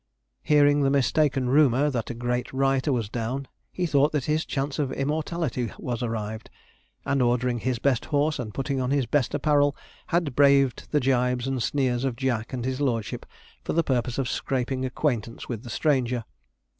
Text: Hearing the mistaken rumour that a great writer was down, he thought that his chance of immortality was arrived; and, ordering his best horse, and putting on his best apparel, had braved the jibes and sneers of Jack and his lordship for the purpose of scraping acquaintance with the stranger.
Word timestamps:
Hearing 0.41 0.81
the 0.81 0.89
mistaken 0.89 1.47
rumour 1.47 1.91
that 1.91 2.09
a 2.09 2.15
great 2.15 2.51
writer 2.51 2.91
was 2.91 3.07
down, 3.07 3.47
he 3.71 3.85
thought 3.85 4.13
that 4.13 4.25
his 4.25 4.45
chance 4.45 4.79
of 4.79 4.91
immortality 4.93 5.71
was 5.77 6.01
arrived; 6.01 6.49
and, 7.05 7.21
ordering 7.21 7.59
his 7.59 7.77
best 7.77 8.05
horse, 8.05 8.39
and 8.39 8.51
putting 8.51 8.81
on 8.81 8.89
his 8.89 9.05
best 9.05 9.35
apparel, 9.35 9.75
had 10.07 10.35
braved 10.35 10.87
the 10.89 10.99
jibes 10.99 11.45
and 11.47 11.61
sneers 11.61 12.03
of 12.03 12.15
Jack 12.15 12.51
and 12.51 12.65
his 12.65 12.81
lordship 12.81 13.27
for 13.63 13.73
the 13.73 13.83
purpose 13.83 14.17
of 14.17 14.27
scraping 14.27 14.85
acquaintance 14.85 15.47
with 15.47 15.61
the 15.61 15.69
stranger. 15.69 16.23